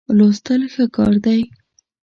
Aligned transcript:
لوستل 0.17 0.61
ښه 0.73 0.83
کار 0.95 1.13
دی. 1.25 1.41